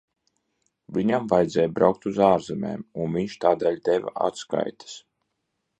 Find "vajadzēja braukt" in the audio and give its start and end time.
1.33-2.09